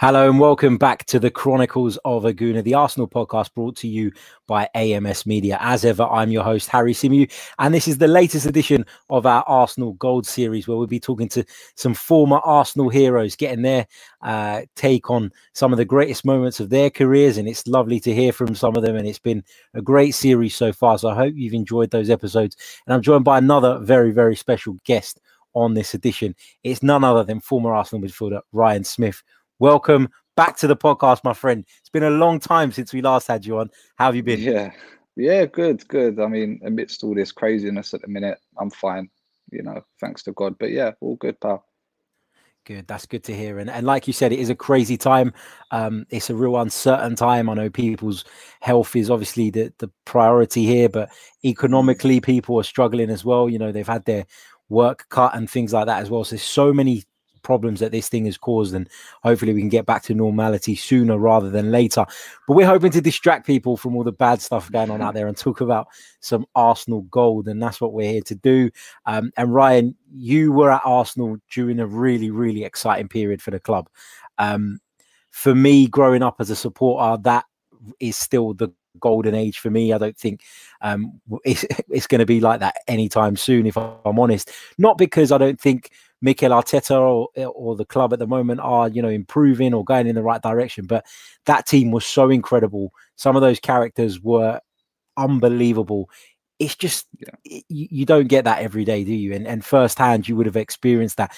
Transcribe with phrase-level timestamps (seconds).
[0.00, 3.86] Hello and welcome back to the Chronicles of a Gooner, the Arsenal podcast brought to
[3.86, 4.10] you
[4.46, 5.58] by AMS Media.
[5.60, 9.44] As ever, I'm your host, Harry Symeou, and this is the latest edition of our
[9.46, 11.44] Arsenal Gold series where we'll be talking to
[11.74, 13.86] some former Arsenal heroes, getting their
[14.22, 17.36] uh, take on some of the greatest moments of their careers.
[17.36, 18.96] And it's lovely to hear from some of them.
[18.96, 19.44] And it's been
[19.74, 20.96] a great series so far.
[20.96, 22.56] So I hope you've enjoyed those episodes.
[22.86, 25.20] And I'm joined by another very, very special guest
[25.52, 26.34] on this edition.
[26.62, 29.22] It's none other than former Arsenal midfielder Ryan Smith
[29.60, 31.64] welcome back to the podcast, my friend.
[31.78, 33.70] It's been a long time since we last had you on.
[33.96, 34.40] How have you been?
[34.40, 34.72] Yeah,
[35.14, 36.18] yeah, good, good.
[36.18, 39.08] I mean, amidst all this craziness at the minute, I'm fine.
[39.52, 40.56] You know, thanks to God.
[40.58, 41.64] But yeah, all good, pal.
[42.64, 42.86] Good.
[42.86, 43.58] That's good to hear.
[43.58, 45.32] And and like you said, it is a crazy time.
[45.70, 47.48] Um, it's a real uncertain time.
[47.48, 48.24] I know people's
[48.60, 51.10] health is obviously the, the priority here, but
[51.44, 53.48] economically people are struggling as well.
[53.48, 54.26] You know, they've had their
[54.68, 56.22] work cut and things like that as well.
[56.22, 57.04] So there's so many
[57.42, 58.88] problems that this thing has caused and
[59.22, 62.04] hopefully we can get back to normality sooner rather than later.
[62.46, 65.26] But we're hoping to distract people from all the bad stuff going on out there
[65.26, 65.88] and talk about
[66.20, 68.70] some arsenal gold and that's what we're here to do.
[69.06, 73.60] Um, and ryan you were at arsenal during a really really exciting period for the
[73.60, 73.88] club.
[74.38, 74.80] Um,
[75.30, 77.44] for me growing up as a supporter that
[78.00, 78.68] is still the
[79.00, 79.92] golden age for me.
[79.92, 80.42] I don't think
[80.80, 84.50] um, it's, it's going to be like that anytime soon, if I'm honest.
[84.78, 85.90] Not because I don't think
[86.22, 90.06] Mikel Arteta or, or the club at the moment are, you know, improving or going
[90.06, 91.06] in the right direction, but
[91.46, 92.92] that team was so incredible.
[93.16, 94.60] Some of those characters were
[95.16, 96.10] unbelievable.
[96.58, 97.60] It's just yeah.
[97.68, 99.32] you, you don't get that every day, do you?
[99.32, 101.34] And, and firsthand, you would have experienced that.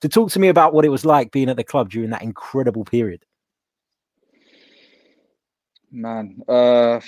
[0.00, 2.22] To talk to me about what it was like being at the club during that
[2.22, 3.24] incredible period.
[5.92, 7.00] Man, uh,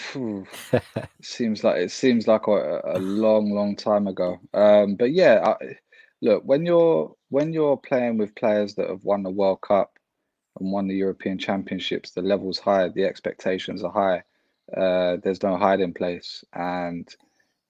[1.22, 4.38] seems like it seems like a, a, long, long time ago.
[4.54, 5.76] Um, but yeah, I,
[6.22, 9.98] look when you're when you're playing with players that have won the World Cup
[10.58, 14.22] and won the European Championships, the levels high, the expectations are high.
[14.74, 17.08] Uh, there's no hiding place, and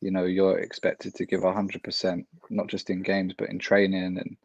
[0.00, 4.18] you know you're expected to give hundred percent, not just in games but in training
[4.18, 4.36] and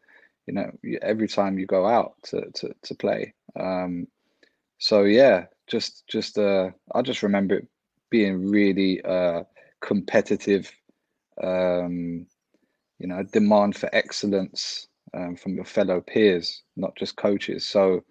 [0.46, 0.70] you know
[1.02, 3.34] every time you go out to to, to play.
[3.58, 4.08] Um,
[4.78, 7.68] so yeah, just just uh I just remember it
[8.10, 9.44] being really uh
[9.80, 10.70] competitive
[11.42, 12.26] um
[12.98, 17.66] you know demand for excellence um, from your fellow peers not just coaches.
[17.66, 18.04] So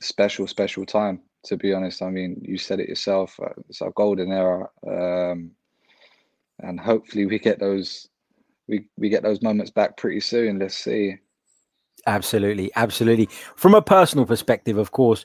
[0.00, 2.02] special special time to be honest.
[2.02, 5.52] I mean you said it yourself uh, it's our golden era um
[6.60, 8.08] and hopefully we get those
[8.68, 10.58] we we get those moments back pretty soon.
[10.58, 11.16] Let's see.
[12.06, 13.28] Absolutely absolutely.
[13.54, 15.24] From a personal perspective of course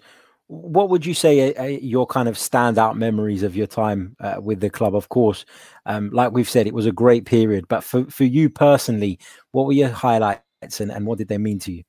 [0.51, 4.35] what would you say are, are your kind of standout memories of your time uh,
[4.41, 4.93] with the club?
[4.93, 5.45] Of course,
[5.85, 7.69] um, like we've said, it was a great period.
[7.69, 9.17] But for, for you personally,
[9.51, 10.41] what were your highlights
[10.81, 11.83] and, and what did they mean to you?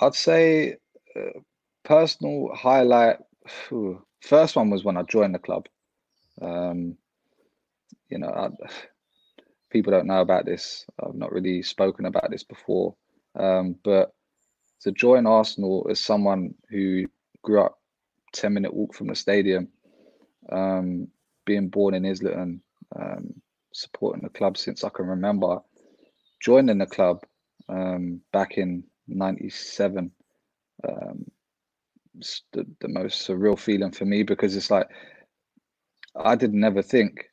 [0.00, 0.78] I'd say
[1.14, 1.38] uh,
[1.84, 3.18] personal highlight.
[3.68, 5.68] Whew, first one was when I joined the club.
[6.42, 6.96] Um,
[8.08, 8.48] you know, I,
[9.70, 10.84] people don't know about this.
[11.00, 12.96] I've not really spoken about this before,
[13.38, 14.12] um, but
[14.82, 17.06] to join Arsenal as someone who
[17.42, 17.78] grew up
[18.32, 19.68] 10 minute walk from the stadium,
[20.50, 21.08] um,
[21.44, 22.62] being born in Islington,
[22.98, 23.34] um,
[23.72, 25.58] supporting the club since I can remember,
[26.40, 27.22] joining the club
[27.68, 30.10] um, back in 97.
[30.88, 31.24] Um,
[32.52, 34.88] the, the most surreal feeling for me because it's like
[36.16, 37.26] I did never think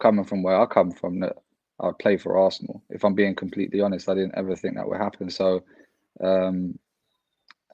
[0.00, 1.36] coming from where I come from that
[1.80, 2.82] I'd play for Arsenal.
[2.90, 5.30] If I'm being completely honest, I didn't ever think that would happen.
[5.30, 5.64] So
[6.22, 6.78] um,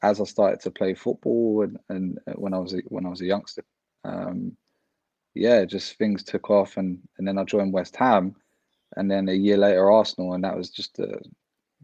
[0.03, 3.09] as I started to play football and, and uh, when I was a, when I
[3.09, 3.65] was a youngster,
[4.05, 4.57] um,
[5.35, 8.35] yeah, just things took off, and and then I joined West Ham,
[8.97, 11.21] and then a year later Arsenal, and that was just the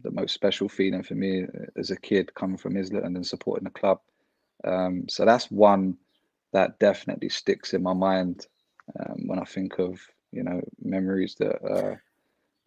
[0.01, 3.23] the most special feeling for me uh, as a kid coming from Islington and then
[3.23, 3.99] supporting the club.
[4.63, 5.97] Um, so that's one
[6.51, 8.47] that definitely sticks in my mind
[8.99, 9.99] um, when I think of
[10.31, 11.63] you know memories that.
[11.63, 11.95] Uh,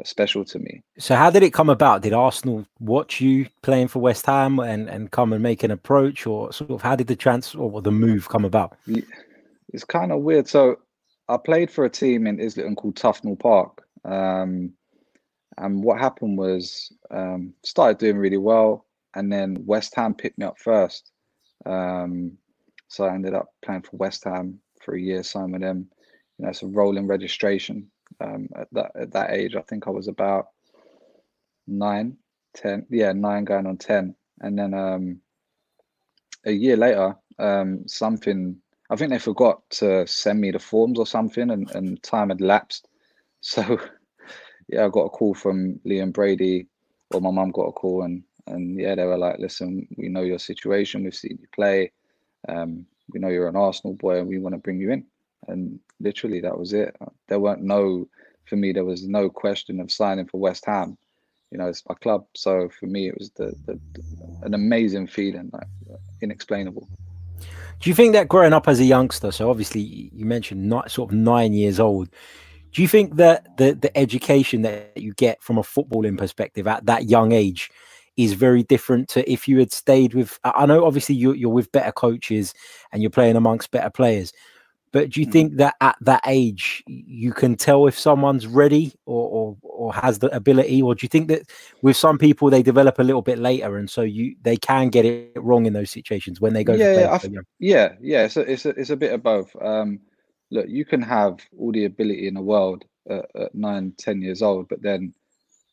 [0.04, 0.82] special to me.
[0.98, 2.02] So how did it come about?
[2.02, 6.26] Did Arsenal watch you playing for West Ham and, and come and make an approach
[6.26, 8.76] or sort of how did the transfer or the move come about?
[9.72, 10.48] It's kind of weird.
[10.48, 10.76] So
[11.28, 13.82] I played for a team in Islington called Tufnell Park.
[14.04, 14.72] Um,
[15.56, 20.44] and what happened was um, started doing really well and then West Ham picked me
[20.44, 21.10] up first.
[21.64, 22.37] Um,
[22.88, 25.88] so I ended up playing for West Ham for a year, signed with them.
[26.38, 27.90] You know, it's a rolling registration
[28.20, 29.56] um, at that at that age.
[29.56, 30.49] I think I was about
[31.67, 32.17] nine,
[32.55, 35.20] ten, yeah, nine going on ten, and then um,
[36.44, 38.56] a year later, um, something.
[38.88, 42.41] I think they forgot to send me the forms or something, and, and time had
[42.41, 42.88] lapsed.
[43.43, 43.79] So,
[44.69, 46.67] yeah, I got a call from Liam Brady,
[47.12, 50.23] or my mum got a call, and And yeah, they were like, "Listen, we know
[50.23, 51.05] your situation.
[51.05, 51.93] We've seen you play.
[52.49, 55.06] Um, we know you're an Arsenal boy, and we want to bring you in."
[55.49, 56.97] And literally, that was it.
[57.29, 58.09] There weren't no,
[58.47, 60.97] for me, there was no question of signing for West Ham.
[61.50, 62.27] You know, it's my club.
[62.35, 63.79] So for me, it was the, the
[64.43, 65.69] an amazing feeling, like
[66.21, 66.88] inexplainable.
[67.81, 71.11] Do you think that growing up as a youngster, so obviously you mentioned not sort
[71.11, 72.09] of nine years old,
[72.73, 76.87] do you think that the the education that you get from a footballing perspective at
[76.87, 77.71] that young age
[78.17, 80.38] is very different to if you had stayed with?
[80.43, 82.55] I know obviously you're, you're with better coaches
[82.93, 84.33] and you're playing amongst better players,
[84.93, 85.33] but do you mm.
[85.33, 90.19] think that at that age you can tell if someone's ready or, or or has
[90.19, 91.43] the ability, or do you think that
[91.83, 95.05] with some people they develop a little bit later and so you they can get
[95.05, 96.75] it wrong in those situations when they go?
[96.75, 98.25] Yeah, yeah, yeah, yeah.
[98.25, 99.55] It's a, it's a, it's a bit of both.
[99.61, 100.00] Um,
[100.50, 104.43] look, you can have all the ability in the world at, at nine, ten years
[104.43, 105.12] old, but then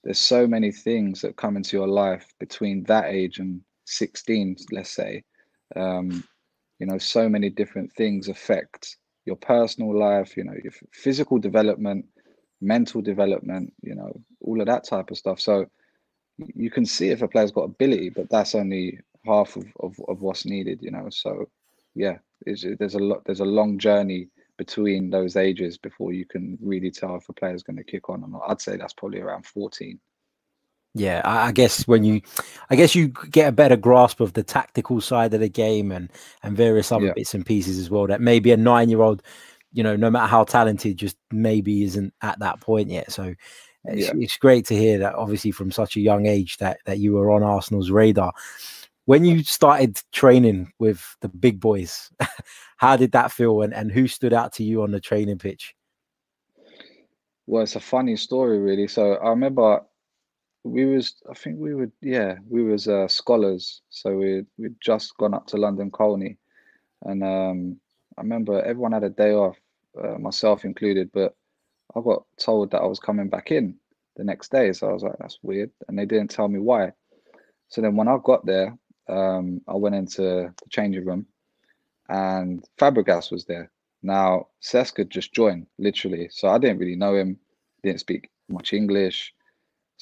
[0.04, 4.92] there's so many things that come into your life between that age and 16, let's
[4.92, 5.24] say.
[5.75, 6.24] Um,
[6.80, 12.05] you know, so many different things affect your personal life, you know, your physical development,
[12.61, 14.11] mental development, you know,
[14.41, 15.39] all of that type of stuff.
[15.39, 15.65] So
[16.37, 20.21] you can see if a player's got ability, but that's only half of, of, of
[20.21, 21.07] what's needed, you know.
[21.09, 21.49] So
[21.95, 26.91] yeah, there's a lot there's a long journey between those ages before you can really
[26.91, 28.43] tell if a player's going to kick on or not.
[28.47, 29.99] I'd say that's probably around 14.
[30.95, 32.21] Yeah, I, guess when you,
[32.69, 36.11] I guess you get a better grasp of the tactical side of the game and
[36.43, 37.13] and various other yeah.
[37.13, 38.05] bits and pieces as well.
[38.05, 39.23] That maybe a nine year old,
[39.71, 43.11] you know, no matter how talented, just maybe isn't at that point yet.
[43.11, 43.33] So
[43.85, 44.13] it's, yeah.
[44.17, 45.15] it's great to hear that.
[45.15, 48.31] Obviously, from such a young age, that that you were on Arsenal's radar.
[49.05, 52.11] When you started training with the big boys,
[52.77, 55.73] how did that feel and, and who stood out to you on the training pitch?
[57.47, 58.87] Well, it's a funny story, really.
[58.87, 59.81] So I remember
[60.63, 63.81] we was, I think we would, yeah, we was uh, scholars.
[63.89, 66.38] So we we'd just gone up to London Colney,
[67.04, 67.80] and um,
[68.18, 69.57] I remember everyone had a day off,
[70.01, 71.36] uh, myself included, but
[71.95, 73.75] I got told that I was coming back in
[74.15, 74.71] the next day.
[74.74, 76.94] So I was like, that's weird, and they didn't tell me why.
[77.68, 78.77] So then when I got there,
[79.10, 81.25] um, I went into the changing room
[82.10, 83.71] and Fabregas was there.
[84.01, 84.48] Now
[84.98, 87.39] had just joined, literally, so I didn't really know him,
[87.83, 89.33] didn't speak much English.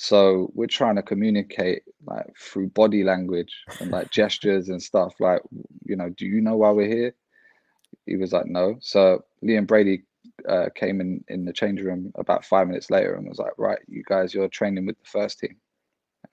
[0.02, 5.14] So we're trying to communicate like through body language and like gestures and stuff.
[5.20, 5.44] Like,
[5.86, 7.14] you know, do you know why we're here?
[8.08, 8.78] He was like, no.
[8.82, 10.02] So Liam Brady
[10.50, 13.78] uh, came in in the change room about five minutes later and was like, right,
[13.88, 15.56] you guys, you're training with the first team.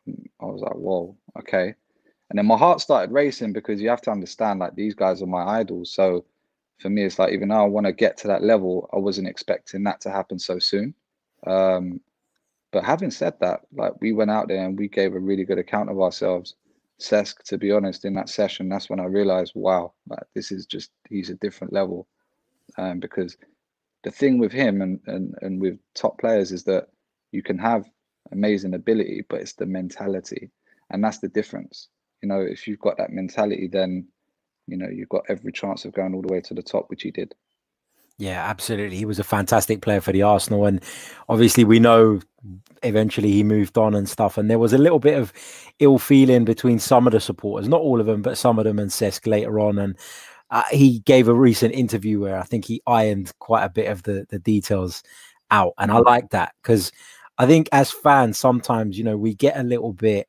[0.07, 1.75] And I was like, whoa, okay.
[2.31, 5.27] And then my heart started racing because you have to understand like these guys are
[5.27, 5.93] my idols.
[5.93, 6.25] So
[6.79, 9.29] for me, it's like even though I want to get to that level, I wasn't
[9.29, 10.95] expecting that to happen so soon.
[11.47, 12.01] Um,
[12.73, 15.59] but having said that, like we went out there and we gave a really good
[15.59, 16.55] account of ourselves.
[17.01, 20.67] Cesc, to be honest, in that session, that's when I realized, wow, like this is
[20.67, 22.09] just he's a different level.
[22.77, 23.37] Um, because
[24.05, 26.89] the thing with him and, and and with top players is that
[27.33, 27.89] you can have
[28.33, 30.51] amazing ability, but it's the mentality,
[30.91, 31.89] and that's the difference
[32.23, 34.09] you know, if you've got that mentality, then
[34.67, 37.03] you know you've got every chance of going all the way to the top, which
[37.03, 37.35] he did.
[38.19, 38.97] Yeah, absolutely.
[38.97, 40.83] He was a fantastic player for the Arsenal, and
[41.29, 42.21] obviously we know
[42.83, 44.37] eventually he moved on and stuff.
[44.37, 45.33] And there was a little bit of
[45.79, 48.81] ill feeling between some of the supporters, not all of them, but some of them
[48.81, 49.79] and Cesc later on.
[49.79, 49.97] And
[50.51, 54.03] uh, he gave a recent interview where I think he ironed quite a bit of
[54.03, 55.03] the the details
[55.51, 56.91] out, and I like that because
[57.39, 60.29] I think as fans sometimes you know we get a little bit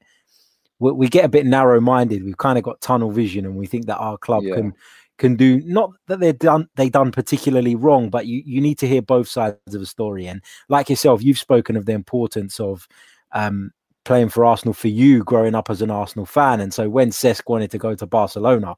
[0.80, 2.24] we, we get a bit narrow minded.
[2.24, 4.56] We've kind of got tunnel vision, and we think that our club yeah.
[4.56, 4.74] can
[5.20, 8.88] can do not that they're done they done particularly wrong, but you you need to
[8.88, 10.26] hear both sides of the story.
[10.26, 12.88] And like yourself, you've spoken of the importance of
[13.34, 13.72] um,
[14.06, 16.62] playing for Arsenal for you growing up as an Arsenal fan.
[16.62, 18.76] And so when Cesc wanted to go to Barcelona,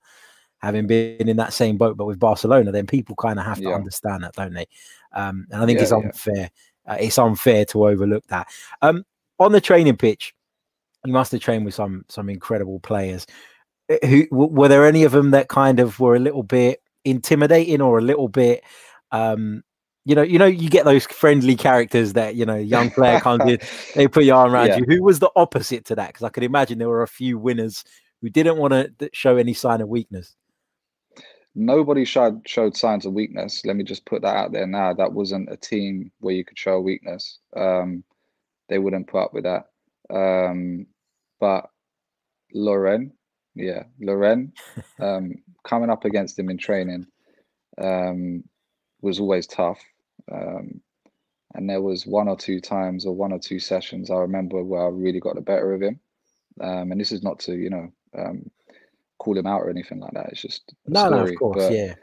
[0.58, 3.70] having been in that same boat but with Barcelona, then people kind of have to
[3.70, 3.76] yeah.
[3.76, 4.66] understand that, don't they?
[5.14, 6.36] Um, and I think yeah, it's unfair.
[6.36, 6.94] Yeah.
[6.94, 8.48] Uh, it's unfair to overlook that.
[8.82, 9.06] Um,
[9.40, 10.34] on the training pitch,
[11.06, 13.26] you must have trained with some some incredible players.
[14.04, 17.98] Who were there any of them that kind of were a little bit intimidating or
[17.98, 18.64] a little bit
[19.12, 19.64] um
[20.04, 23.44] you know, you know, you get those friendly characters that you know, young player comes
[23.48, 23.60] in,
[23.96, 24.78] they put your arm around yeah.
[24.78, 24.86] you.
[24.88, 26.08] Who was the opposite to that?
[26.08, 27.84] Because I could imagine there were a few winners
[28.22, 30.36] who didn't want to show any sign of weakness.
[31.54, 33.64] Nobody showed showed signs of weakness.
[33.66, 34.94] Let me just put that out there now.
[34.94, 37.40] That wasn't a team where you could show weakness.
[37.56, 38.04] Um,
[38.70, 39.66] they wouldn't put up with that.
[40.10, 40.88] Um,
[41.40, 41.70] but
[42.54, 43.12] Lauren,
[43.56, 44.54] yeah, Lauren,
[45.00, 47.08] um, coming up against him in training
[47.78, 48.44] um,
[49.02, 49.82] was always tough.
[50.32, 50.82] Um,
[51.54, 54.86] and there was one or two times or one or two sessions I remember where
[54.86, 56.00] I really got the better of him.
[56.62, 58.50] Um, and this is not to you know um,
[59.20, 60.30] call him out or anything like that.
[60.30, 61.18] It's just no, story.
[61.18, 61.96] no, of course, but, yeah.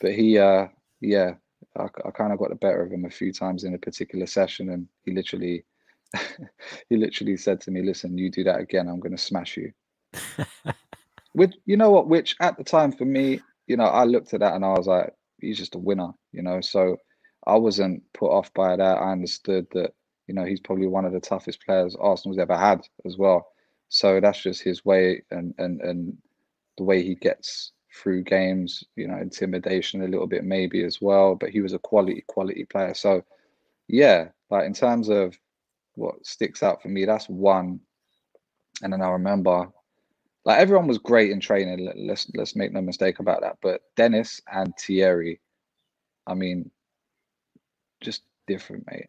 [0.00, 0.68] But he, uh,
[1.00, 1.34] yeah,
[1.76, 4.26] I, I kind of got the better of him a few times in a particular
[4.26, 5.64] session, and he literally,
[6.88, 9.72] he literally said to me, "Listen, you do that again, I'm going to smash you."
[11.36, 12.08] Which you know what?
[12.08, 14.86] Which at the time for me, you know, I looked at that and I was
[14.86, 16.62] like, he's just a winner, you know.
[16.62, 16.96] So
[17.46, 18.96] I wasn't put off by that.
[18.98, 19.92] I understood that,
[20.28, 23.48] you know, he's probably one of the toughest players Arsenal's ever had as well.
[23.90, 26.16] So that's just his way and and and
[26.78, 31.34] the way he gets through games, you know, intimidation a little bit maybe as well.
[31.34, 32.94] But he was a quality, quality player.
[32.94, 33.22] So
[33.88, 35.38] yeah, like in terms of
[35.96, 37.80] what sticks out for me, that's one.
[38.82, 39.68] And then I remember
[40.46, 41.92] like everyone was great in training.
[41.96, 43.58] Let's let's make no mistake about that.
[43.60, 45.40] But Dennis and Thierry,
[46.24, 46.70] I mean,
[48.00, 49.08] just different, mate.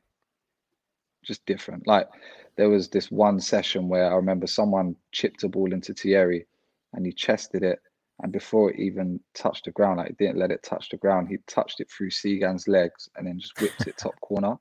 [1.24, 1.86] Just different.
[1.86, 2.10] Like
[2.56, 6.48] there was this one session where I remember someone chipped a ball into Thierry,
[6.94, 7.80] and he chested it,
[8.24, 11.28] and before it even touched the ground, like he didn't let it touch the ground,
[11.28, 14.56] he touched it through Cygan's legs and then just whipped it top corner.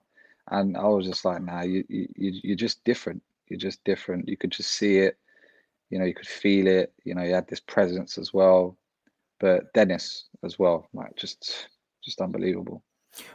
[0.50, 2.06] And I was just like, nah, you you
[2.45, 3.23] you're just different.
[3.49, 4.28] You're just different.
[4.28, 5.16] You could just see it
[5.90, 6.93] you know, you could feel it.
[7.05, 8.76] You know, he had this presence as well.
[9.38, 11.69] But Dennis as well, like just
[12.02, 12.83] just unbelievable.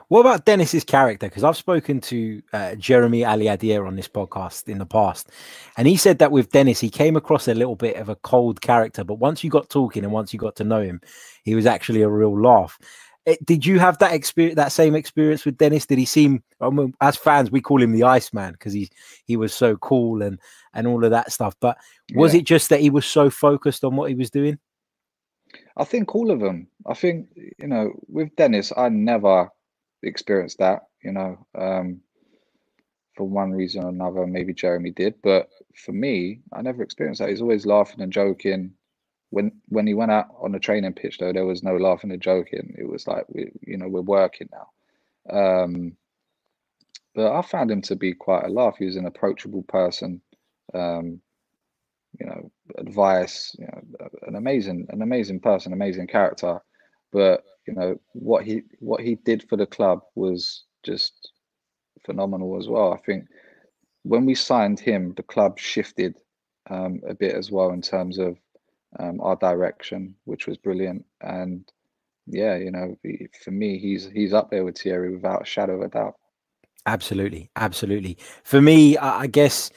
[0.10, 1.27] What about Dennis's character?
[1.27, 5.29] Because I've spoken to uh, Jeremy Aliadière on this podcast in the past,
[5.77, 8.62] and he said that with Dennis, he came across a little bit of a cold
[8.62, 11.01] character, but once you got talking and once you got to know him,
[11.43, 12.77] he was actually a real laugh.
[13.25, 15.86] It, eh, did you have that experience, that same experience with Dennis?
[15.86, 18.90] Did he seem, I mean, as fans, we call him the Iceman because he
[19.25, 20.40] he was so cool and
[20.74, 21.56] and all of that stuff.
[21.60, 21.78] But
[22.13, 22.40] was yeah.
[22.40, 24.58] it just that he was so focused on what he was doing?
[25.78, 26.68] I think all of them.
[26.88, 29.50] I think you know, with Dennis, I never
[30.04, 30.84] experienced that.
[31.04, 32.01] You know, um,
[33.16, 37.30] for one reason or another, maybe Jeremy did, but for me, I never experienced that.
[37.30, 38.74] He's always laughing and joking.
[39.32, 42.22] When when he went out on the training pitch, though, there was no laughing and
[42.22, 42.76] joking.
[42.78, 45.64] It was like we, you know, we're working now.
[45.64, 45.98] Um,
[47.16, 48.76] but I found him to be quite a laugh.
[48.78, 50.22] He was an approachable person
[50.74, 51.22] um,
[52.20, 56.60] you know, advice, you know, an amazing, an amazing person, amazing character.
[57.12, 61.32] But you know what he what he did for the club was just
[62.06, 62.94] phenomenal as well.
[62.94, 63.26] I think
[64.04, 66.16] when we signed him, the club shifted
[66.70, 68.38] um, a bit as well in terms of
[69.00, 71.05] um, our direction, which was brilliant.
[71.21, 71.69] And
[72.27, 72.98] yeah, you know,
[73.43, 76.15] for me, he's he's up there with Thierry without a shadow of a doubt.
[76.86, 78.17] Absolutely, absolutely.
[78.43, 79.69] For me, I guess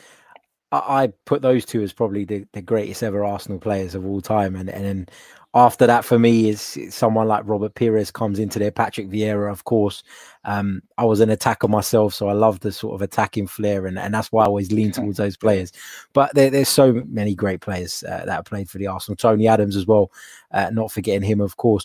[0.73, 4.57] I, put those two as probably the, the greatest ever Arsenal players of all time.
[4.57, 5.11] And, and
[5.57, 8.73] after that, for me, is someone like Robert Pires comes into there.
[8.73, 10.03] Patrick Vieira, of course.
[10.45, 13.97] Um, I was an attacker myself, so I love the sort of attacking flair, and,
[13.97, 15.71] and that's why I always lean towards those players.
[16.13, 19.15] But there, there's so many great players uh, that have played for the Arsenal.
[19.15, 20.11] Tony Adams as well,
[20.51, 21.85] uh, not forgetting him, of course.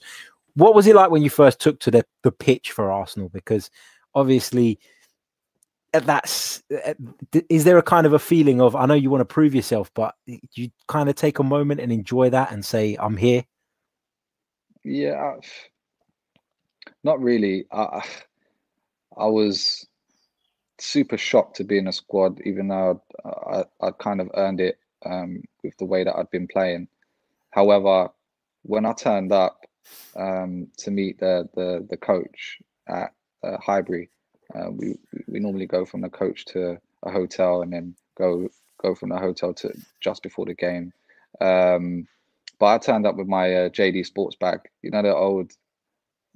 [0.55, 3.29] What was it like when you first took to the, the pitch for Arsenal?
[3.29, 3.69] Because
[4.15, 4.79] obviously
[5.93, 6.61] that's
[7.49, 9.91] is there a kind of a feeling of i know you want to prove yourself
[9.95, 13.43] but you kind of take a moment and enjoy that and say i'm here
[14.89, 15.35] yeah
[17.03, 18.03] not really i
[19.17, 19.87] i was
[20.79, 24.77] super shocked to be in a squad even though i i kind of earned it
[25.05, 26.87] um, with the way that i'd been playing
[27.51, 28.09] however
[28.63, 29.65] when i turned up
[30.15, 34.09] um, to meet the the the coach at uh, highbury
[34.55, 34.95] uh, we
[35.27, 38.49] we normally go from the coach to a hotel and then go
[38.81, 40.91] go from the hotel to just before the game.
[41.41, 42.07] Um,
[42.59, 44.59] but I turned up with my uh, JD Sports bag.
[44.81, 45.53] You know the old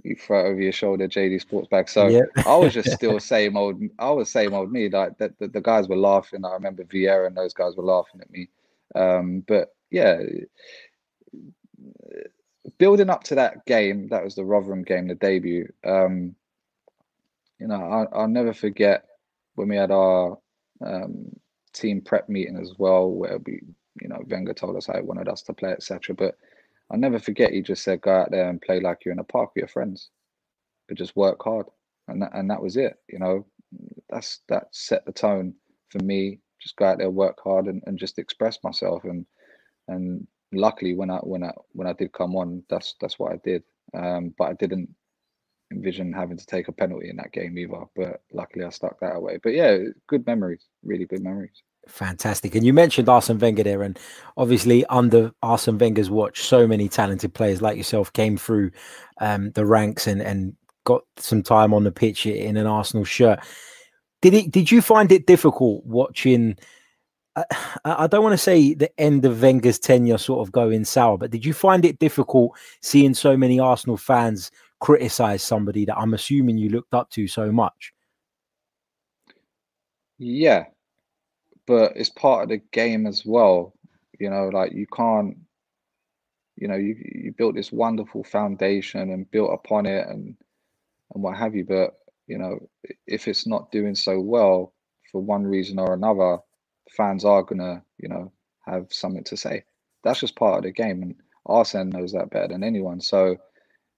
[0.04, 1.88] you throw it over your shoulder JD Sports bag.
[1.90, 2.26] So.
[2.46, 3.82] I was just still same old.
[4.00, 4.90] I was same old me.
[4.90, 6.46] Like the, the, the, guys were laughing.
[6.46, 8.50] I remember Vieira and those guys were laughing at me.
[8.96, 10.22] Um, but yeah,
[12.78, 15.72] building up to that game, that was the Rotherham game, the debut.
[15.86, 16.36] Um,
[17.60, 19.06] you know, I, I'll never forget
[19.56, 20.38] when we had our
[20.86, 21.28] um,
[21.74, 23.62] team prep meeting as well, where we,
[24.02, 26.16] you know, Wenger told us how he wanted us to play, etc.
[26.16, 26.36] But
[26.92, 29.24] I'll never forget he just said, "Go out there and play like you're in a
[29.24, 30.10] park with your friends,
[30.88, 31.68] but just work hard,"
[32.08, 32.96] and that, and that was it.
[33.10, 33.46] You know,
[34.10, 35.56] that's that set the tone
[35.90, 36.40] for me.
[36.62, 39.04] Just go out there, work hard, and, and just express myself.
[39.06, 39.26] And
[39.88, 43.38] and luckily, when I when I when I did come on, that's that's what I
[43.44, 43.64] did.
[43.96, 44.90] Um, but I didn't
[45.72, 47.84] envision having to take a penalty in that game either.
[47.96, 49.40] But luckily, I stuck that away.
[49.44, 51.64] But yeah, good memories, really good memories.
[51.88, 52.56] Fantastic.
[52.56, 54.00] And you mentioned Arsene Wenger there, and
[54.38, 58.72] obviously under Arsene Wenger's watch, so many talented players like yourself came through
[59.20, 63.40] um, the ranks and and got some time on the pitch in an Arsenal shirt.
[64.22, 64.52] Did it?
[64.52, 66.58] Did you find it difficult watching?
[67.36, 67.44] I,
[67.84, 71.32] I don't want to say the end of Wenger's tenure sort of going sour, but
[71.32, 76.58] did you find it difficult seeing so many Arsenal fans criticize somebody that I'm assuming
[76.58, 77.94] you looked up to so much?
[80.18, 80.66] Yeah,
[81.68, 83.74] but it's part of the game as well.
[84.20, 85.38] You know, like you can't,
[86.56, 90.36] you know, you you built this wonderful foundation and built upon it and
[91.14, 91.66] and what have you.
[91.66, 91.94] But
[92.28, 92.60] you know,
[93.08, 94.74] if it's not doing so well
[95.12, 96.40] for one reason or another,
[96.92, 98.32] fans are gonna, you know,
[98.66, 99.64] have something to say.
[100.04, 101.16] That's just part of the game, and
[101.46, 103.02] Arsene knows that better than anyone.
[103.02, 103.38] So,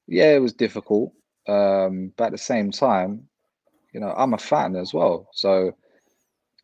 [0.07, 1.13] yeah, it was difficult,
[1.47, 3.27] um, but at the same time,
[3.93, 5.71] you know, I'm a fan as well, so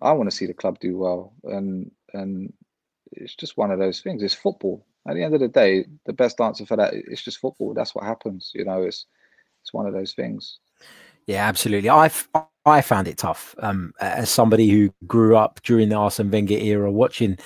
[0.01, 2.53] I want to see the club do well, and and
[3.11, 4.23] it's just one of those things.
[4.23, 4.85] It's football.
[5.07, 7.73] At the end of the day, the best answer for that is just football.
[7.73, 8.51] That's what happens.
[8.53, 9.05] You know, it's
[9.61, 10.59] it's one of those things.
[11.27, 11.89] Yeah, absolutely.
[11.89, 12.09] I
[12.65, 16.91] I found it tough um, as somebody who grew up during the Arsene Wenger era,
[16.91, 17.37] watching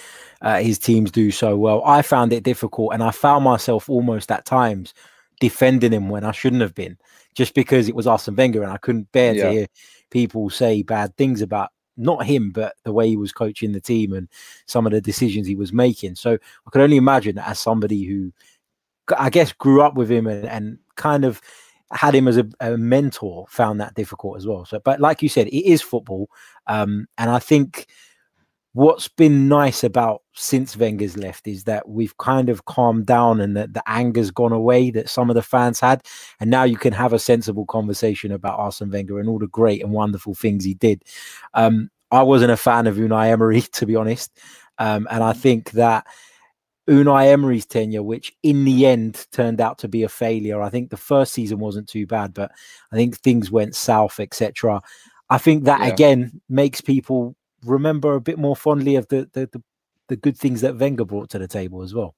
[0.41, 1.83] uh, his teams do so well.
[1.85, 4.93] I found it difficult, and I found myself almost at times
[5.39, 6.97] defending him when I shouldn't have been,
[7.33, 9.43] just because it was Arsene Wenger, and I couldn't bear yeah.
[9.43, 9.67] to hear
[10.09, 14.13] people say bad things about not him, but the way he was coaching the team
[14.13, 14.29] and
[14.65, 16.15] some of the decisions he was making.
[16.15, 18.31] So I could only imagine as somebody who,
[19.17, 21.41] I guess, grew up with him and, and kind of
[21.91, 24.65] had him as a, a, mentor, found that difficult as well.
[24.65, 26.29] So, but like you said, it is football,
[26.67, 27.87] um, and I think
[28.75, 33.55] what's been nice about since Wenger's left is that we've kind of calmed down and
[33.55, 36.05] that the anger's gone away that some of the fans had,
[36.41, 39.81] and now you can have a sensible conversation about Arsene Wenger and all the great
[39.81, 41.03] and wonderful things he did.
[41.53, 44.37] Um, I wasn't a fan of Unai Emery, to be honest,
[44.77, 46.05] um, and I think that
[46.89, 50.61] Unai Emery's tenure, which in the end turned out to be a failure.
[50.61, 52.51] I think the first season wasn't too bad, but
[52.91, 54.81] I think things went south, etc.
[55.29, 55.87] I think that yeah.
[55.87, 59.63] again makes people remember a bit more fondly of the, the the,
[60.09, 62.15] the good things that Wenger brought to the table as well.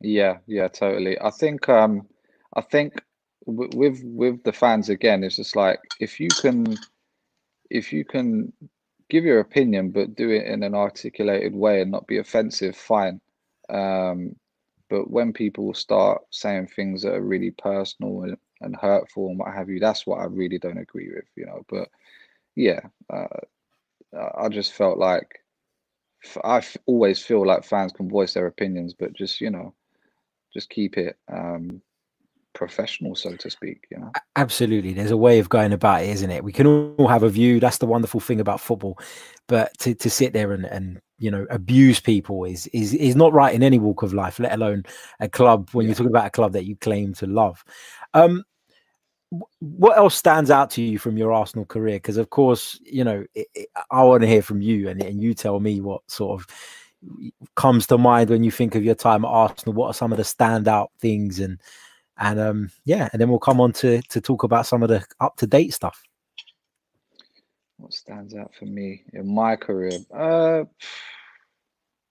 [0.00, 1.20] Yeah, yeah, totally.
[1.20, 2.08] I think um
[2.54, 3.02] I think
[3.46, 6.76] w- with with the fans again, it's just like if you can
[7.70, 8.52] if you can
[9.08, 13.20] give your opinion but do it in an articulated way and not be offensive, fine
[13.70, 14.36] um,
[14.88, 19.54] but when people start saying things that are really personal and, and, hurtful and what
[19.54, 21.62] have you, that's what I really don't agree with, you know.
[21.68, 21.88] But
[22.56, 23.28] yeah, uh,
[24.14, 25.40] I just felt like
[26.44, 29.74] I always feel like fans can voice their opinions, but just you know,
[30.52, 31.80] just keep it um,
[32.52, 33.86] professional, so to speak.
[33.90, 34.92] You know, absolutely.
[34.92, 36.44] There's a way of going about it, isn't it?
[36.44, 37.60] We can all have a view.
[37.60, 38.98] That's the wonderful thing about football.
[39.46, 43.32] But to, to sit there and, and you know abuse people is is is not
[43.32, 44.82] right in any walk of life let alone
[45.20, 45.90] a club when yeah.
[45.90, 47.62] you're talking about a club that you claim to love
[48.14, 48.42] um
[49.60, 53.24] what else stands out to you from your arsenal career because of course you know
[53.34, 56.40] it, it, i want to hear from you and, and you tell me what sort
[56.40, 56.46] of
[57.54, 60.18] comes to mind when you think of your time at arsenal what are some of
[60.18, 61.60] the standout things and
[62.18, 65.04] and um yeah and then we'll come on to to talk about some of the
[65.20, 66.02] up to date stuff
[67.80, 69.98] what stands out for me in my career?
[70.14, 70.64] Uh,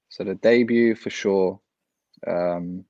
[0.09, 1.59] so the debut for sure.
[2.25, 2.85] Um,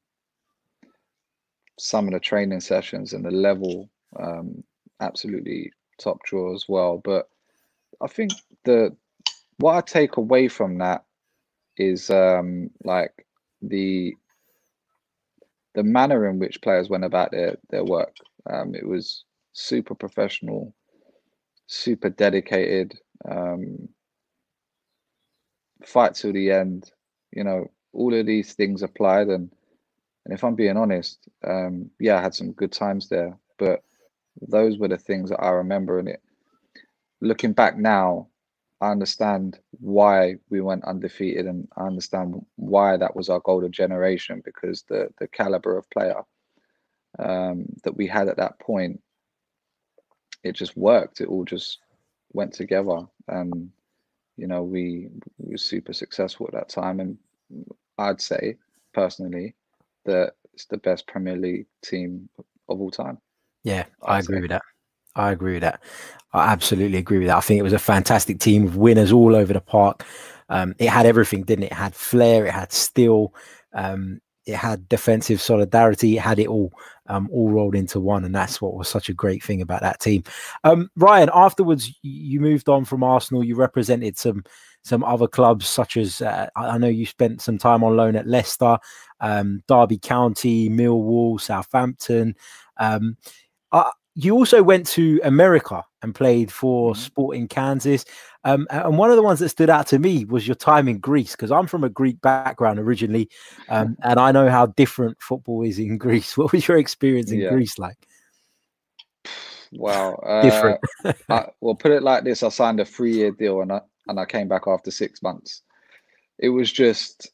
[1.77, 4.63] some of the training sessions and the level, um,
[4.99, 7.01] absolutely top draw as well.
[7.03, 7.29] But
[8.01, 8.31] I think
[8.65, 8.95] the
[9.57, 11.03] what I take away from that
[11.77, 13.25] is um, like
[13.61, 14.15] the
[15.75, 18.15] the manner in which players went about their their work.
[18.49, 20.73] Um, it was super professional
[21.69, 23.87] super dedicated, um,
[25.85, 26.91] fight till the end.
[27.31, 29.49] You know, all of these things applied, and
[30.25, 33.83] and if I'm being honest, um, yeah, I had some good times there, but
[34.41, 35.99] those were the things that I remember.
[35.99, 36.21] And it,
[37.21, 38.27] looking back now,
[38.81, 44.41] I understand why we went undefeated, and I understand why that was our golden generation
[44.45, 46.21] because the the caliber of player
[47.19, 49.01] um, that we had at that point
[50.43, 51.21] it just worked.
[51.21, 51.79] It all just
[52.33, 53.69] went together, and
[54.37, 56.99] you know we, we were super successful at that time.
[56.99, 57.17] And
[57.97, 58.57] I'd say
[58.93, 59.55] personally
[60.05, 62.29] that it's the best Premier League team
[62.69, 63.17] of all time.
[63.63, 64.41] Yeah, I'd I agree say.
[64.41, 64.61] with that.
[65.15, 65.81] I agree with that.
[66.33, 67.37] I absolutely agree with that.
[67.37, 70.05] I think it was a fantastic team of winners all over the park.
[70.49, 71.71] Um, it had everything, didn't it?
[71.71, 73.33] It had flair, it had skill,
[73.73, 76.71] um, it had defensive solidarity, it had it all
[77.07, 79.99] um, all rolled into one, and that's what was such a great thing about that
[79.99, 80.23] team.
[80.63, 83.43] Um, Ryan, afterwards, you moved on from Arsenal.
[83.43, 84.43] You represented some
[84.83, 88.27] some other clubs, such as uh, I know you spent some time on loan at
[88.27, 88.77] Leicester,
[89.19, 92.35] um, Derby County, Millwall, Southampton.
[93.71, 96.97] Uh, you also went to America and played for Mhm.
[96.97, 98.03] Sporting Kansas.
[98.43, 100.99] Um, and one of the ones that stood out to me was your time in
[100.99, 103.29] Greece, because I'm from a Greek background originally,
[103.69, 106.37] um, and I know how different football is in Greece.
[106.37, 107.49] What was your experience in Yeah.
[107.49, 107.97] Greece like?
[109.73, 110.19] Wow.
[110.25, 110.79] Uh, Different.
[111.29, 114.25] I, well, put it like this: I signed a three-year deal, and I and I
[114.25, 115.61] came back after six months.
[116.39, 117.31] It was just,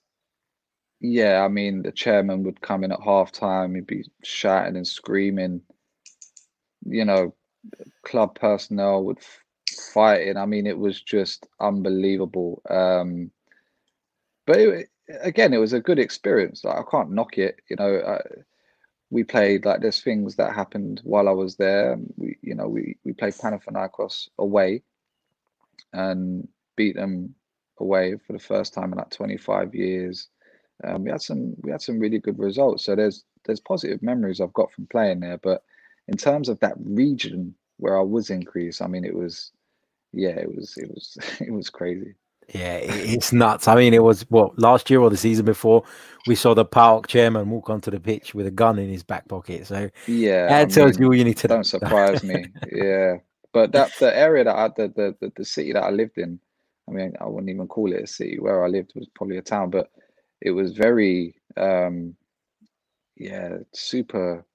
[1.00, 1.44] yeah.
[1.44, 3.76] I mean, the chairman would come in at halftime.
[3.76, 5.62] He'd be shouting and screaming.
[6.86, 7.36] You know,
[8.04, 9.44] club personnel would f-
[9.94, 10.38] fighting.
[10.38, 12.62] I mean, it was just unbelievable.
[12.70, 13.32] Um,
[14.46, 14.90] but it,
[15.22, 16.64] again, it was a good experience.
[16.64, 17.60] Like, I can't knock it.
[17.70, 18.22] You know, I,
[19.10, 21.98] we played like there's things that happened while I was there.
[22.18, 24.84] We, you know, we we played Panathinaikos away
[25.94, 27.36] and beat them
[27.80, 30.28] away for the first time in like 25 years.
[30.84, 32.86] Um, we had some we had some really good results.
[32.86, 35.38] So there's there's positive memories I've got from playing there.
[35.38, 35.64] But
[36.08, 39.52] in terms of that region where I was in Greece, I mean, it was
[40.14, 42.16] yeah, it was it was it was crazy.
[42.54, 43.68] Yeah, it's nuts.
[43.68, 45.84] I mean, it was what last year or the season before
[46.28, 49.28] we saw the park chairman walk onto the pitch with a gun in his back
[49.28, 49.66] pocket.
[49.66, 51.50] So Yeah, that I tells mean, you all you need to know.
[51.50, 52.52] don't surprise me.
[52.72, 53.18] Yeah,
[53.54, 56.40] but that the area that I the, the the the city that I lived in,
[56.88, 58.40] I mean, I wouldn't even call it a city.
[58.40, 59.90] Where I lived was probably a town, but
[60.42, 62.16] it was very um
[63.18, 64.46] yeah, super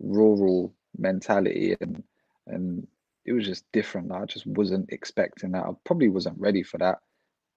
[0.00, 2.02] rural mentality and
[2.46, 2.86] and
[3.24, 4.12] it was just different.
[4.12, 5.64] I just wasn't expecting that.
[5.64, 6.98] I probably wasn't ready for that.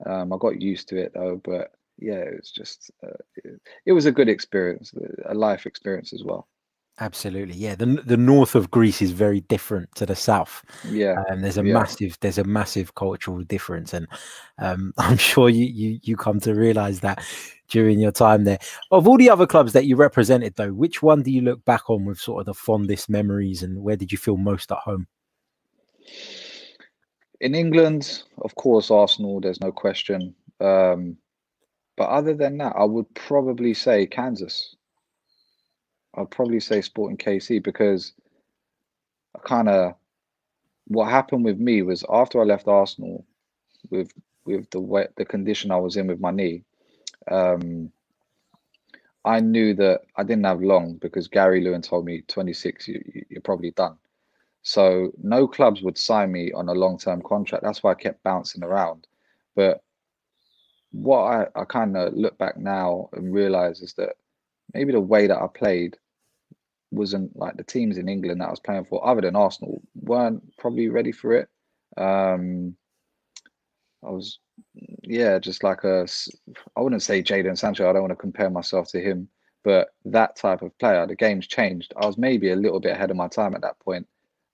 [0.06, 3.94] Um, I got used to it though, but yeah, it was just uh, it, it
[3.94, 4.94] was a good experience,
[5.26, 6.48] a life experience as well.
[7.02, 7.74] Absolutely, yeah.
[7.74, 10.64] The the north of Greece is very different to the south.
[10.84, 11.74] Yeah, Um, there's a yeah.
[11.74, 14.08] massive there's a massive cultural difference, and
[14.60, 17.24] um, I'm sure you you you come to realize that
[17.70, 18.60] during your time there.
[18.92, 21.90] Of all the other clubs that you represented, though, which one do you look back
[21.90, 25.08] on with sort of the fondest memories, and where did you feel most at home?
[27.40, 30.36] In England, of course, Arsenal, there's no question.
[30.60, 31.18] Um,
[31.98, 34.76] but other than that, I would probably say Kansas.
[36.16, 38.14] I'd probably say Sporting KC because
[39.36, 39.96] I kind of
[40.88, 43.26] what happened with me was after I left Arsenal
[43.90, 44.12] with
[44.46, 46.64] with the way, the condition I was in with my knee,
[47.32, 47.92] um,
[49.26, 53.26] I knew that I didn't have long because Gary Lewin told me 26, you, you-
[53.30, 53.98] you're probably done.
[54.64, 57.64] So no clubs would sign me on a long term contract.
[57.64, 59.08] That's why I kept bouncing around.
[59.56, 59.84] But
[60.92, 61.22] what
[61.56, 64.16] I, I kind of look back now and realize is that
[64.74, 65.98] maybe the way that I played
[66.92, 70.44] wasn't like the teams in England that I was playing for, other than Arsenal, weren't
[70.58, 71.50] probably ready for it.
[71.98, 72.76] Um,
[74.04, 74.40] I was,
[75.04, 76.08] yeah, just like a,
[76.76, 77.90] I wouldn't say Jadon Sancho.
[77.90, 79.28] I don't want to compare myself to him,
[79.64, 81.06] but that type of player.
[81.06, 81.94] The game's changed.
[81.96, 84.08] I was maybe a little bit ahead of my time at that point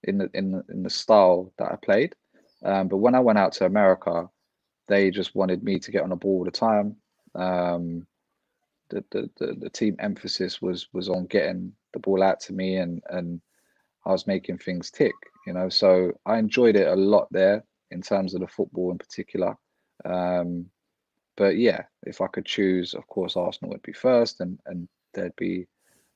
[0.03, 2.15] in the in in the style that I played.
[2.63, 4.29] Um, but when I went out to America,
[4.87, 6.95] they just wanted me to get on the ball all the time.
[7.35, 8.07] Um,
[8.89, 12.77] the, the, the, the team emphasis was was on getting the ball out to me
[12.77, 13.41] and and
[14.05, 15.69] I was making things tick, you know.
[15.69, 19.55] So I enjoyed it a lot there in terms of the football in particular.
[20.05, 20.67] Um,
[21.35, 25.35] but yeah, if I could choose, of course, Arsenal would be first, and and there'd
[25.35, 25.67] be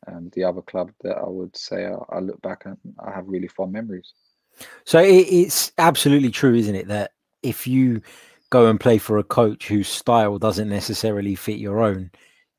[0.07, 3.27] um, the other club that I would say I, I look back and I have
[3.27, 4.13] really fond memories.
[4.85, 7.11] So it, it's absolutely true, isn't it, that
[7.43, 8.01] if you
[8.49, 12.11] go and play for a coach whose style doesn't necessarily fit your own,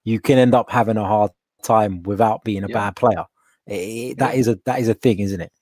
[0.04, 1.30] you can end up having a hard
[1.62, 2.74] time without being a Yeah.
[2.74, 3.24] bad player.
[3.66, 3.74] It-
[4.12, 4.40] it- that Yeah.
[4.40, 5.52] is a that is a thing, isn't it?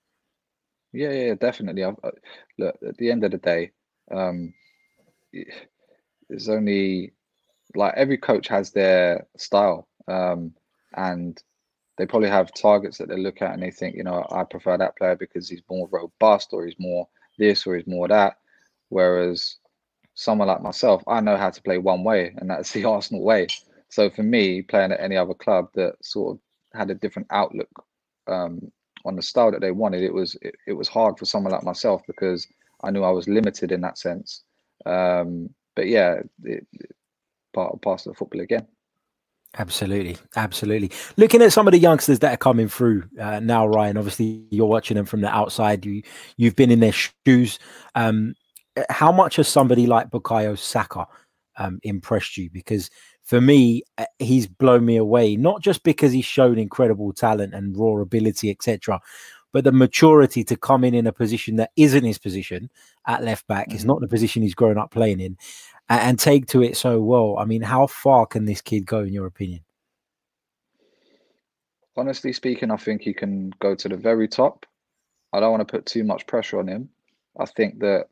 [0.93, 1.85] Yeah, yeah, definitely.
[1.85, 2.11] I've, I,
[2.59, 3.71] look, at the end of the day,
[4.11, 4.53] um,
[6.29, 7.13] there's only
[7.77, 10.55] like every coach has their style, um,
[10.97, 11.43] and
[11.99, 14.79] they probably have targets that they look at and they think, you know, I prefer
[14.79, 17.09] that player because he's more robust or he's more
[17.39, 18.39] this or he's more that.
[18.89, 19.57] Whereas
[20.15, 23.49] someone like myself, I know how to play one way, and that's the Arsenal way.
[23.91, 27.71] So for me, playing at any other club that sort of had a different outlook
[28.29, 28.61] um,
[29.05, 31.65] on the style that they wanted, it was it, it was hard for someone like
[31.65, 32.47] myself because
[32.83, 34.45] I knew I was limited in that sense.
[34.87, 36.93] Um, but yeah, it, it,
[37.53, 38.67] part of the football again.
[39.59, 40.93] Absolutely, absolutely.
[41.17, 43.97] Looking at some of the youngsters that are coming through uh, now, Ryan.
[43.97, 45.85] Obviously, you're watching them from the outside.
[45.85, 46.03] You
[46.37, 47.59] you've been in their shoes.
[47.97, 48.35] Um,
[48.89, 51.09] how much has somebody like Bukayo Saka
[51.57, 52.51] um, impressed you?
[52.51, 52.91] Because
[53.23, 55.37] for me, uh, he's blown me away.
[55.37, 59.01] Not just because he's shown incredible talent and raw ability, etc.,
[59.53, 62.71] but the maturity to come in in a position that isn't his position
[63.07, 63.75] at left back.
[63.75, 63.89] It's Mhm.
[63.89, 65.37] not the position he's grown up playing in,
[65.89, 67.37] a- and take to it so well.
[67.37, 69.61] I mean, how far can this kid go, in your opinion?
[71.97, 74.67] Honestly speaking, I think he can go to the very top.
[75.33, 76.89] I don't want to put too much pressure on him.
[77.39, 78.09] I think that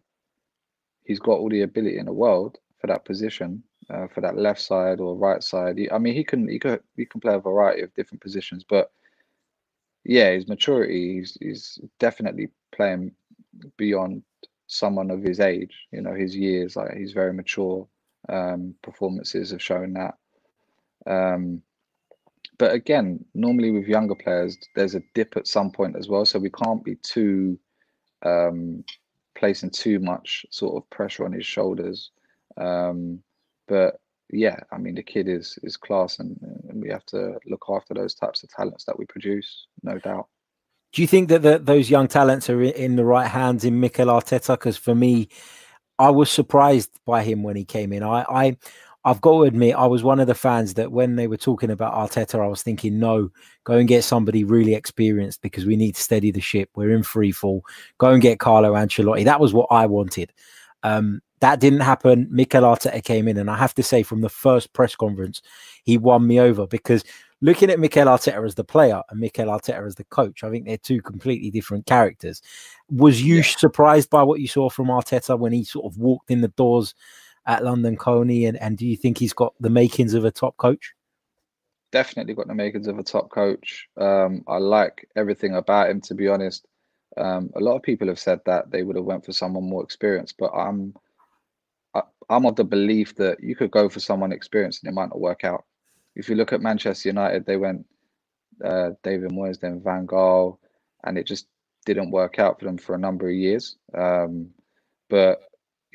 [1.04, 5.00] he's got all the ability in the world that position, uh, for that left side
[5.00, 5.78] or right side.
[5.92, 8.90] I mean, he can he could he can play a variety of different positions, but
[10.04, 13.12] yeah, his maturity, he's, he's definitely playing
[13.76, 14.22] beyond
[14.66, 15.86] someone of his age.
[15.92, 17.86] You know, his years, like he's very mature.
[18.28, 20.14] Um, performances have shown that.
[21.06, 21.62] Um,
[22.58, 26.38] but again, normally with younger players, there's a dip at some point as well, so
[26.38, 27.58] we can't be too
[28.24, 28.84] um,
[29.36, 32.10] placing too much sort of pressure on his shoulders.
[32.60, 33.22] Um,
[33.66, 37.64] but yeah, I mean the kid is is class, and, and, we have to look
[37.68, 40.26] after those types of talents that we produce, no doubt.
[40.92, 44.06] Do you think that the, those young talents are in the right hands in Mikel
[44.06, 44.54] Arteta?
[44.54, 45.28] Because for me,
[45.98, 48.02] I was surprised by him when he came in.
[48.02, 48.56] I, I
[49.04, 51.70] I've got to admit, I was one of the fans that when they were talking
[51.70, 53.30] about Arteta, I was thinking, no,
[53.64, 56.68] go and get somebody really experienced because we need to steady the ship.
[56.74, 57.62] We're in free fall.
[57.98, 59.24] Go and get Carlo Ancelotti.
[59.24, 60.32] That was what I wanted.
[60.82, 62.26] Um, that didn't happen.
[62.30, 65.42] Mikel Arteta came in, and I have to say, from the first press conference,
[65.84, 67.04] he won me over because
[67.40, 70.66] looking at Mikel Arteta as the player and Mikel Arteta as the coach, I think
[70.66, 72.42] they're two completely different characters.
[72.90, 73.42] Was you yeah.
[73.42, 76.94] surprised by what you saw from Arteta when he sort of walked in the doors
[77.46, 78.46] at London Colney?
[78.46, 80.94] and, and do you think he's got the makings of a top coach?
[81.90, 83.88] Definitely got the makings of a top coach.
[83.96, 86.66] Um, I like everything about him, to be honest.
[87.16, 89.82] Um, a lot of people have said that they would have went for someone more
[89.82, 90.94] experienced, but I'm
[92.30, 95.20] I'm of the belief that you could go for someone experienced and it might not
[95.20, 95.64] work out.
[96.16, 97.86] If you look at Manchester United, they went
[98.64, 100.58] uh, David Moyes, then Van Gaal,
[101.04, 101.46] and it just
[101.86, 103.76] didn't work out for them for a number of years.
[103.96, 104.50] Um,
[105.10, 105.42] but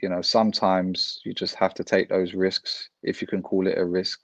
[0.04, 3.80] you know, sometimes you just have to take those risks, if you can call it
[3.80, 4.22] a risk,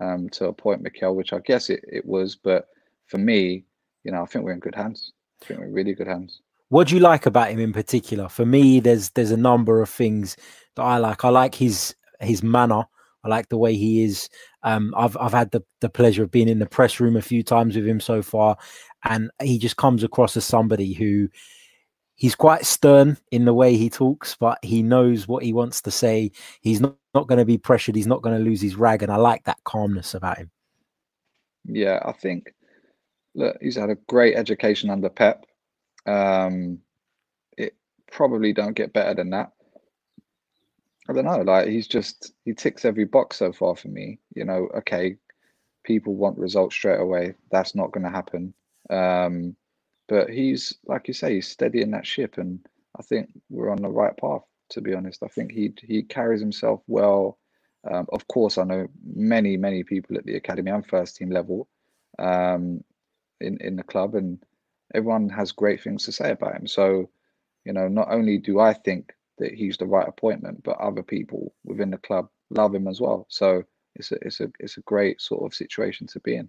[0.00, 2.36] um, to appoint point, Mikel, which I guess it, it was.
[2.36, 2.68] But
[3.06, 3.64] for me,
[4.04, 5.12] you know, I think we're in good hands.
[5.42, 6.41] I think we're in really good hands.
[6.72, 8.30] What do you like about him in particular?
[8.30, 10.38] For me, there's there's a number of things
[10.76, 11.22] that I like.
[11.22, 12.84] I like his his manner.
[13.22, 14.30] I like the way he is.
[14.62, 17.42] Um, I've I've had the, the pleasure of being in the press room a few
[17.42, 18.56] times with him so far,
[19.04, 21.28] and he just comes across as somebody who
[22.14, 25.90] he's quite stern in the way he talks, but he knows what he wants to
[25.90, 26.32] say.
[26.62, 27.96] He's not, not going to be pressured.
[27.96, 29.02] He's not going to lose his rag.
[29.02, 30.50] And I like that calmness about him.
[31.66, 32.54] Yeah, I think
[33.34, 35.44] look, he's had a great education under Pep.
[36.06, 36.78] Um,
[37.56, 37.74] it
[38.10, 39.52] probably don't get better than that.
[41.08, 41.42] I don't know.
[41.42, 44.20] Like he's just he ticks every box so far for me.
[44.34, 45.16] You know, okay,
[45.84, 47.34] people want results straight away.
[47.50, 48.54] That's not going to happen.
[48.90, 49.56] Um,
[50.08, 52.60] but he's like you say, he's steadying that ship, and
[52.98, 54.42] I think we're on the right path.
[54.70, 57.38] To be honest, I think he he carries himself well.
[57.90, 61.68] Um, of course, I know many many people at the academy and first team level
[62.18, 62.82] um,
[63.40, 64.42] in in the club, and
[64.94, 66.66] everyone has great things to say about him.
[66.66, 67.10] So,
[67.64, 71.54] you know, not only do I think that he's the right appointment, but other people
[71.64, 73.26] within the club love him as well.
[73.28, 73.62] So
[73.94, 76.48] it's a it's a it's a great sort of situation to be in.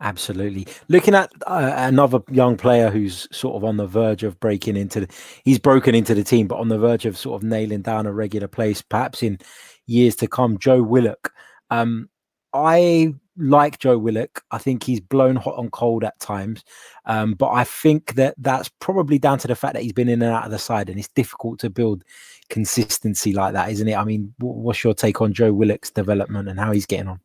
[0.00, 0.66] Absolutely.
[0.88, 5.00] Looking at uh, another young player who's sort of on the verge of breaking into
[5.00, 8.06] the, he's broken into the team, but on the verge of sort of nailing down
[8.06, 9.38] a regular place, perhaps in
[9.86, 11.32] years to come, Joe Willock.
[11.68, 12.08] Um,
[12.54, 14.42] I like Joe Willock.
[14.50, 16.64] I think he's blown hot and cold at times,
[17.06, 20.22] um, but I think that that's probably down to the fact that he's been in
[20.22, 22.04] and out of the side, and it's difficult to build
[22.48, 23.96] consistency like that, isn't it?
[23.96, 27.20] I mean, what's your take on Joe Willock's development and how he's getting on?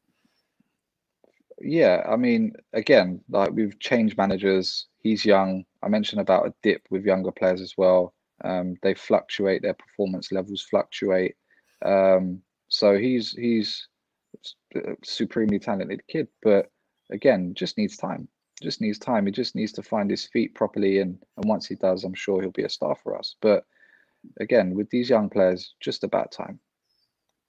[1.60, 4.88] Yeah, I mean, again, like we've changed managers.
[5.00, 5.66] He's young.
[5.82, 8.14] I mentioned about a dip with younger players as well.
[8.44, 9.62] Um, they fluctuate.
[9.62, 11.36] Their performance levels fluctuate.
[11.84, 13.88] Um, so he's he's
[15.04, 16.72] supremely talented kid, but
[17.12, 18.28] again, just needs time.
[18.62, 19.26] Just needs time.
[19.26, 22.42] He just needs to find his feet properly, and and once he does, I'm sure
[22.42, 23.36] he'll be a star for us.
[23.42, 23.66] But
[24.40, 26.60] again, with these young players, just about time.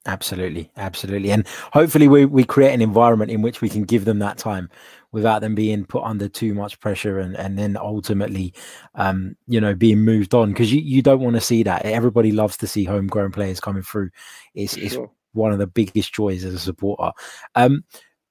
[0.06, 4.20] Absolutely, absolutely, and hopefully we we create an environment in which we can give them
[4.20, 4.68] that time
[5.10, 8.54] without them being put under too much pressure and and then ultimately,
[8.94, 11.84] um, you know, being moved on because you you don't want to see that.
[11.84, 14.10] Everybody loves to see homegrown players coming through.
[14.54, 14.84] It's sure.
[14.84, 14.96] it's
[15.36, 17.12] one of the biggest joys as a supporter.
[17.54, 17.84] Um,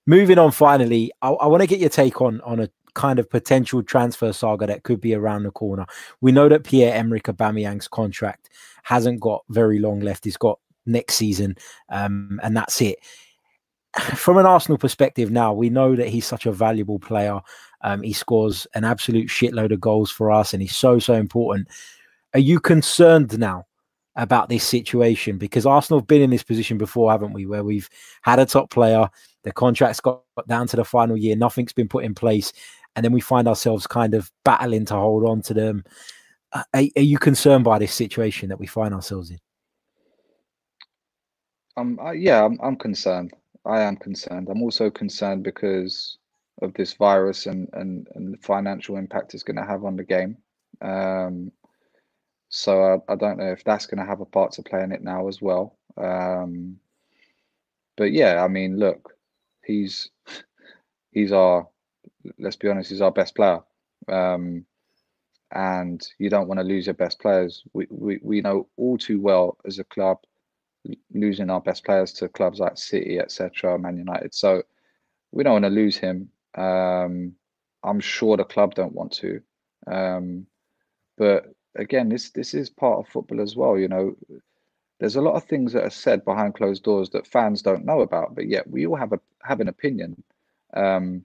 [0.05, 3.29] moving on, finally, I, I want to get your take on on a kind of
[3.29, 5.85] potential transfer saga that could be around the corner.
[6.21, 8.49] We know that Pierre Emerick Aubameyang's contract
[8.83, 10.25] hasn't got very long left.
[10.25, 11.55] He's got next season,
[11.89, 12.99] um, and that's it.
[14.15, 17.39] From an Arsenal perspective, now we know that he's such a valuable player.
[17.81, 21.67] Um, he scores an absolute shitload of goals for us, and he's so so important.
[22.33, 23.65] Are you concerned now
[24.15, 25.37] about this situation?
[25.37, 27.45] Because Arsenal have been in this position before, haven't we?
[27.45, 27.89] Where we've
[28.21, 29.09] had a top player,
[29.43, 32.53] the contract's got down to the final year, nothing's been put in place,
[32.95, 35.83] and then we find ourselves kind of battling to hold on to them.
[36.53, 39.39] Uh, are, are you concerned by this situation that we find ourselves in?
[41.77, 43.33] Um, I, yeah, I'm, I'm concerned.
[43.65, 44.47] I am concerned.
[44.49, 46.17] I'm also concerned because
[46.61, 50.03] of this virus and and, and the financial impact it's going to have on the
[50.03, 50.37] game.
[50.81, 51.51] Um,
[52.55, 54.93] so I, I don't know if that's going to have a part to play in
[54.93, 55.75] it now as well.
[55.97, 56.77] Um,
[57.97, 59.13] but yeah, I mean, look,
[59.65, 60.09] he's
[61.11, 61.67] he's our
[62.39, 63.59] let's be honest, he's our best player.
[64.07, 64.65] Um,
[65.51, 67.61] and you don't want to lose your best players.
[67.73, 70.19] We, we we know all too well as a club
[71.13, 74.33] losing our best players to clubs like City, etc., Man United.
[74.33, 74.63] So
[75.33, 76.29] we don't want to lose him.
[76.57, 77.33] Um,
[77.83, 79.41] I'm sure the club don't want to.
[79.87, 80.47] Um,
[81.17, 83.77] but again, this this is part of football as well.
[83.77, 84.15] You know,
[84.99, 88.01] there's a lot of things that are said behind closed doors that fans don't know
[88.01, 90.23] about, but yet we all have a have an opinion.
[90.73, 91.23] Um,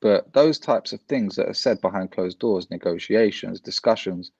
[0.00, 4.30] but those types of things that are said behind closed doors, negotiations, discussions,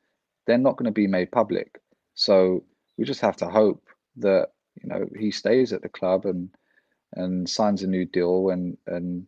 [0.46, 1.80] they're not going to be made public.
[2.14, 2.64] So
[2.96, 3.82] we just have to hope
[4.16, 4.50] that
[4.82, 6.50] you know he stays at the club and
[7.14, 9.26] and signs a new deal and and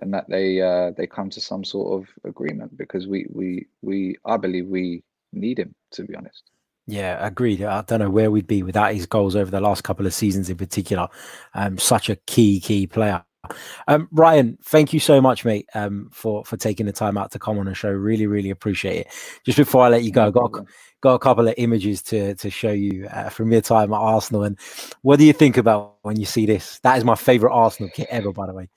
[0.00, 4.16] and that they uh, they come to some sort of agreement because we we we
[4.24, 6.42] I believe we need him to be honest.
[6.86, 7.62] Yeah, agreed.
[7.62, 10.48] I don't know where we'd be without his goals over the last couple of seasons
[10.48, 11.08] in particular.
[11.52, 13.22] Um, such a key key player.
[13.86, 17.38] Um, Ryan, thank you so much, mate, um, for for taking the time out to
[17.38, 17.90] come on the show.
[17.90, 19.06] Really, really appreciate it.
[19.44, 20.52] Just before I let you go, I got
[21.00, 24.44] got a couple of images to to show you uh, from your time at Arsenal.
[24.44, 24.58] And
[25.02, 26.78] what do you think about when you see this?
[26.80, 28.68] That is my favorite Arsenal kit ever, by the way.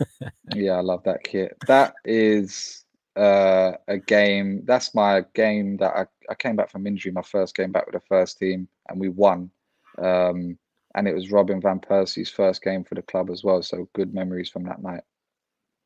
[0.54, 1.56] yeah, I love that kit.
[1.66, 2.84] That is
[3.16, 4.62] uh, a game.
[4.64, 7.94] That's my game that I, I came back from injury, my first game back with
[7.94, 9.50] the first team, and we won.
[9.98, 10.58] Um,
[10.94, 13.62] and it was Robin van Persie's first game for the club as well.
[13.62, 15.02] So good memories from that night.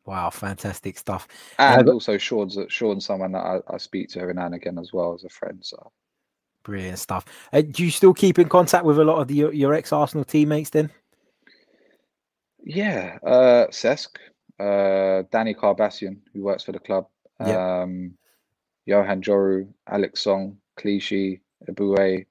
[0.07, 1.29] Wow, fantastic stuff.
[1.59, 4.79] And uh, also Sean's Sean's someone that I, I, speak to every now and again
[4.79, 5.59] as well as a friend.
[5.63, 5.93] So
[6.65, 7.25] brilliant stuff.
[7.53, 9.93] Uh, do you still keep in contact with a lot of the, your, your ex
[9.93, 10.91] Arsenal teammates then?
[12.65, 14.09] Yeah, uh Cesc,
[14.59, 17.07] uh Danny Karbassiyoon, who works for the club.
[17.41, 17.57] Yep.
[17.57, 18.15] Um
[18.87, 22.27] Johan Djourou, Alex Song, Clichy, Eboué,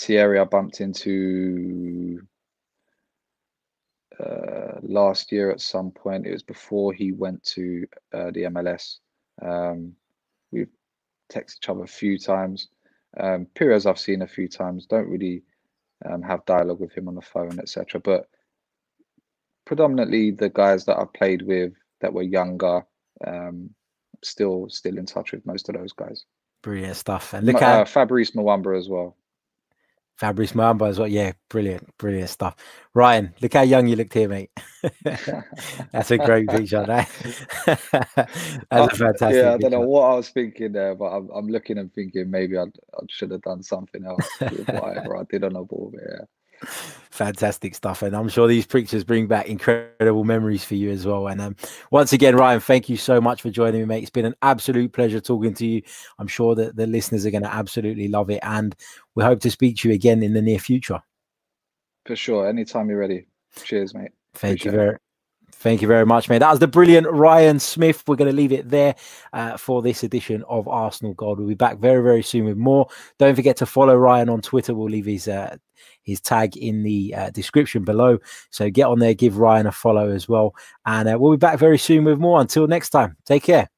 [0.00, 2.20] Thierry I bumped into
[4.18, 6.26] uh, last year at some point.
[6.26, 8.98] It was before he went to uh, the MLS.
[9.42, 9.92] Um,
[10.50, 10.70] we've
[11.32, 12.68] texted each other a few times.
[13.18, 14.86] Um, Pires I've seen a few times.
[14.86, 15.42] Don't really
[16.04, 18.00] um, have dialogue with him on the phone, etc.
[18.00, 18.28] But
[19.66, 22.84] predominantly the guys that I've played with that were younger,
[23.26, 23.70] um,
[24.22, 26.24] still still in touch with most of those guys.
[26.62, 27.32] Brilliant stuff.
[27.32, 29.16] And look at uh, Fabrice Muamba as well.
[30.20, 31.08] Fabrice Muamba as well.
[31.08, 32.54] Yeah, brilliant, brilliant stuff.
[32.92, 34.50] Ryan, look how young you looked here, mate.
[35.92, 36.84] That's a great picture.
[36.84, 37.08] That.
[38.70, 39.32] That's a fantastic.
[39.32, 42.30] Yeah, I don't know what I was thinking there, but I'm, I'm looking and thinking
[42.30, 45.90] maybe I, I should have done something else whatever I did on the ball.
[45.94, 46.24] But yeah.
[46.62, 51.28] Fantastic stuff, and I'm sure these pictures bring back incredible memories for you as well.
[51.28, 51.56] And um,
[51.90, 54.02] once again, Ryan, thank you so much for joining me, mate.
[54.02, 55.82] It's been an absolute pleasure talking to you.
[56.18, 58.74] I'm sure that the listeners are going to absolutely love it, and
[59.14, 61.00] we hope to speak to you again in the near future.
[62.06, 63.26] For sure, anytime you're ready.
[63.56, 64.12] Cheers, mate.
[64.34, 64.96] Thank Appreciate you very.
[65.52, 66.38] Thank you very much, mate.
[66.38, 68.02] That was the brilliant Ryan Smith.
[68.06, 68.94] We're going to leave it there
[69.32, 71.38] uh, for this edition of Arsenal Gold.
[71.38, 72.88] We'll be back very, very soon with more.
[73.18, 74.74] Don't forget to follow Ryan on Twitter.
[74.74, 75.56] We'll leave his uh,
[76.02, 78.18] his tag in the uh, description below.
[78.50, 80.54] So get on there, give Ryan a follow as well.
[80.86, 82.40] And uh, we'll be back very soon with more.
[82.40, 83.68] Until next time, take care.